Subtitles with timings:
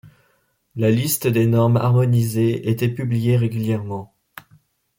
[0.75, 4.15] La liste des normes harmonisées était publiée régulièrement.